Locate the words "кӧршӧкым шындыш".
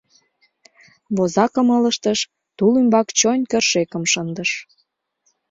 3.51-4.51